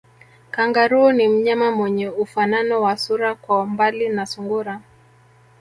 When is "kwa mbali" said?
3.35-4.09